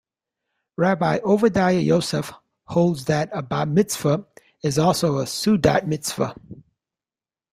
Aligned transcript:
Rabbi 0.79 1.19
Ovadiah 1.19 1.85
Yosef 1.85 2.33
holds 2.65 3.05
that 3.05 3.29
a 3.33 3.43
Bat 3.43 3.67
Mitzvah 3.67 4.25
is 4.63 4.79
also 4.79 5.19
a 5.19 5.25
seudat 5.27 5.85
mitzvah. 5.87 6.33